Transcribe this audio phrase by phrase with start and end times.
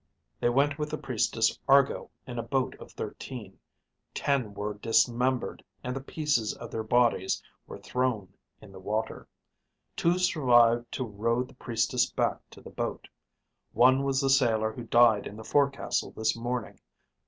[0.39, 3.59] They went with the Priestess Argo in a boat of thirteen.
[4.15, 8.33] Ten were dismembered and the pieces of their bodies were thrown
[8.63, 9.27] in the water.
[9.95, 13.07] Two survived to row the Priestess back to the boat.
[13.73, 16.79] One was the sailor who died in the forecastle this morning.